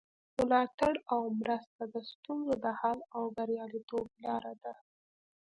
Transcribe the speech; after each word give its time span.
ملاتړ 0.37 0.93
او 1.13 1.21
مرسته 1.41 1.81
د 1.93 1.95
ستونزو 2.11 2.53
د 2.63 2.67
حل 2.79 2.99
او 3.15 3.23
بریالیتوب 3.35 4.07
لاره 4.25 4.53
ده. 4.63 4.73